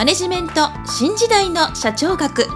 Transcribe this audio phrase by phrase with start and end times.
[0.00, 2.46] マネジメント新時代の社長学。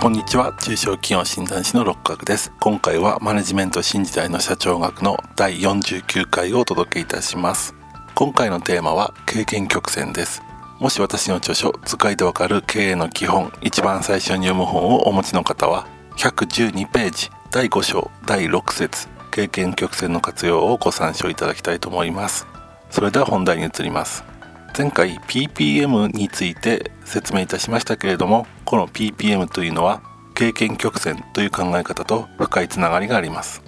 [0.00, 0.52] こんにちは。
[0.60, 2.52] 中小企業診断士の六角です。
[2.58, 7.72] 今回はマネジメント新時代の社長学の第49回をお届けいたします。
[8.16, 10.42] 今回のテーマは経験曲線です。
[10.80, 22.48] もし私の著書使いでわかる経営の基本一番最初に読む本をお持ちの方は112ページ第5章第6節経験曲線の活用をご参照いただきたいと思います。
[22.90, 24.33] それでは本題に移ります。
[24.76, 30.02] 前回 PPM について説明いたしましたけれどもこの PPM というのは
[30.34, 33.62] 経験曲線という考え方と深いつながりがあります。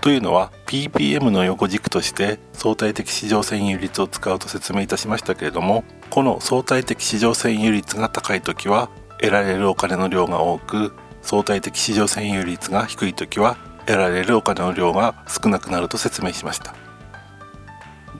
[0.00, 16.83] というのは PPM の横軸として相対的市場占有率を使うと説明いたしましたけれどもこの相対的市場占有率が高い時は得られるお金の量が多く相対的市場占有率が低い時は得られるお金の量が少なくなると説明しました。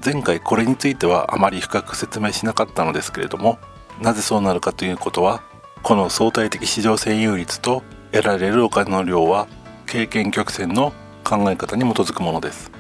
[0.05, 3.59] 前回これについてはあまり深く説明しなかったのですけれども
[4.03, 5.43] なぜそうなるかということは
[5.83, 9.49] この相対的市場占有率と得られるお金の量は
[9.87, 10.93] 経験曲線の
[11.25, 12.71] 考え方に基づくものです。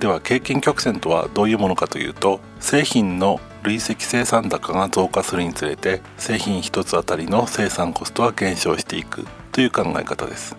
[0.00, 10.56] では経験曲線とはどういうものかというと製品の累積生産高が増加するにつれて製品1つあたりの生産コストは減少していくという考え方です。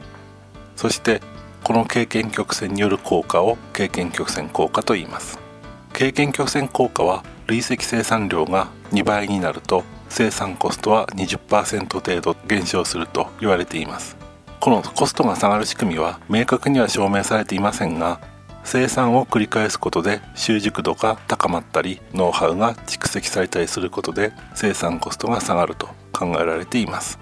[0.76, 1.22] そして
[1.64, 5.43] この経験曲線による効果を経験曲線効果と言います。
[5.94, 14.18] 経験曲線効果は累積生産量が2倍になると生産コストは20%程度減少すると言われています。
[14.60, 18.22] このコストが下がる仕組みは明確には証明されていませんが
[18.64, 27.20] 生産を繰り返すことで習熟度が高まったりノウハウが蓄積されたりすることで生産コストが下がると考えられています。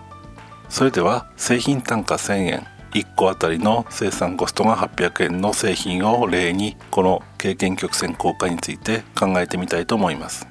[0.69, 2.67] それでは製品単価1000円。
[2.93, 10.47] 1個あたりの生産コストが800円の製品を例にこの経験曲線効果について考えてみたいと思います。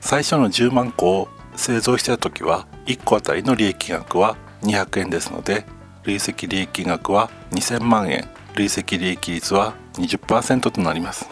[0.00, 5.66] 最初の10万個を製造した時は1個あたりの利益額は200円ですので
[6.04, 8.28] 累積利益額は2000万円。
[8.54, 11.30] 累積利益率は20%となります。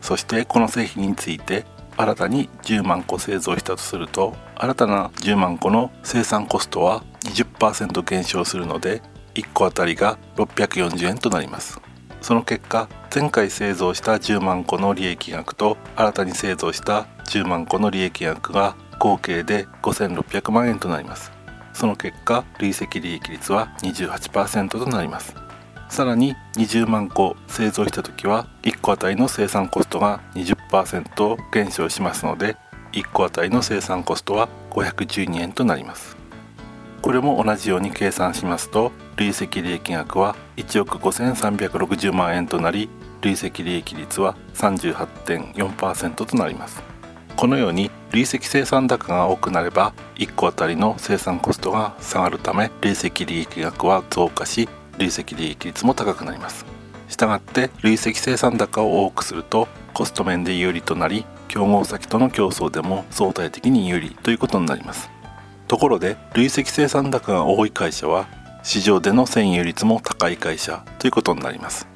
[0.00, 1.64] そしてこの製品について
[1.96, 7.02] 新たに10万個製造したとすると新たな10万個の生産コストは
[7.34, 9.02] 20%減少するので
[9.34, 11.80] 1個あたりが640円となります。
[12.20, 21.32] その結果前回製造した10万個の利益額と新たに製造した10万個の利益額が合計で5600万円となります。
[21.74, 25.34] その結果累積利益率は28%となります。
[25.90, 32.56] さらに20万個製造した時は1個あたりの生産コストが20%減少しますので
[32.92, 36.23] 1個あたりの生産コストは512円となります。
[37.04, 42.88] これも同じように計算しますと累積利益額は1億5360万円となり
[43.20, 46.82] 累積利益率は38.4%となります。
[47.36, 54.66] このように累積生産高が多くなれば1個あたりの生産コストが下がるため累積利益額は増加し
[54.96, 56.64] 累積利益率も高くなります。
[57.10, 65.10] したがって累積生産高を多くするとコスト面で有利となり競合先との競争でも相対的に有利ということになります。
[65.68, 68.26] ところで累積生産高が多い会社は
[68.62, 71.86] 市場での占有率も高い会社ということになります。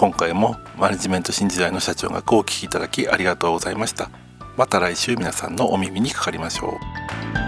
[0.03, 4.11] 今回もマネジメント新時代の社長がこうお聴きいただきありがとうございました。
[4.57, 7.42] また来週皆さんのお耳にかかりましょう。